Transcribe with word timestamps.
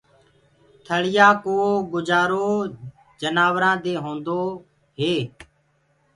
ٿݪيآ 0.85 1.27
ڪو 1.43 1.55
گُجآرو 1.91 2.47
جنآورآنٚ 3.21 3.81
دي 3.83 3.93
هونٚدوئي 4.03 5.15